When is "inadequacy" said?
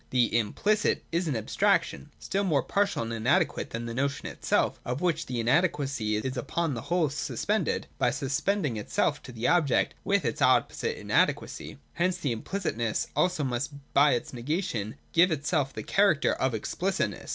5.39-6.15, 10.99-11.77